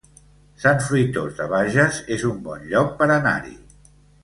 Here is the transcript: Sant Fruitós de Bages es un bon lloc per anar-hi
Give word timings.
Sant 0.61 0.79
Fruitós 0.85 1.35
de 1.41 1.47
Bages 1.51 2.01
es 2.17 2.25
un 2.31 2.41
bon 2.49 2.67
lloc 2.73 2.91
per 3.03 3.11
anar-hi 3.21 3.57